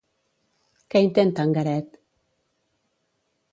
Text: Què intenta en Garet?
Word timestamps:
Què 0.93 1.01
intenta 1.09 1.45
en 1.49 1.53
Garet? 1.59 2.01